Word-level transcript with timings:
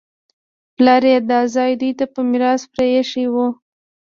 پلار 0.75 1.03
یې 1.11 1.17
دا 1.31 1.39
ځای 1.55 1.71
دوی 1.79 1.91
ته 1.99 2.05
په 2.13 2.19
میراث 2.29 2.61
پرېښی 2.73 3.25
و 3.29 3.35